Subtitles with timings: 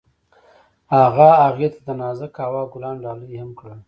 [0.97, 3.79] هغه هغې ته د نازک هوا ګلان ډالۍ هم کړل.